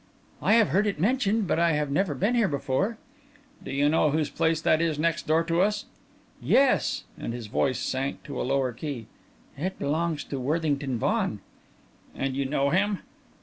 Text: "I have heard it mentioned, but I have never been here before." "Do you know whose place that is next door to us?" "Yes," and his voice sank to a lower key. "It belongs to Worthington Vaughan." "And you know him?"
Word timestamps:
"I 0.41 0.53
have 0.53 0.69
heard 0.69 0.87
it 0.87 0.99
mentioned, 0.99 1.45
but 1.45 1.59
I 1.59 1.73
have 1.73 1.91
never 1.91 2.15
been 2.15 2.33
here 2.33 2.47
before." 2.47 2.97
"Do 3.63 3.69
you 3.69 3.87
know 3.87 4.09
whose 4.09 4.31
place 4.31 4.59
that 4.59 4.81
is 4.81 4.97
next 4.97 5.27
door 5.27 5.43
to 5.43 5.61
us?" 5.61 5.85
"Yes," 6.41 7.03
and 7.19 7.33
his 7.33 7.45
voice 7.45 7.77
sank 7.77 8.23
to 8.23 8.41
a 8.41 8.41
lower 8.41 8.73
key. 8.73 9.05
"It 9.55 9.77
belongs 9.77 10.23
to 10.23 10.39
Worthington 10.39 10.97
Vaughan." 10.97 11.39
"And 12.15 12.35
you 12.35 12.45
know 12.45 12.71
him?" 12.71 13.01